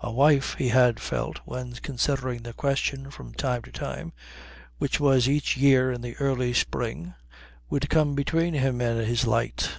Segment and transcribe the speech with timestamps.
[0.00, 4.12] A wife, he had felt when considering the question from time to time,
[4.76, 7.14] which was each year in the early spring,
[7.70, 9.70] would come between him and his light.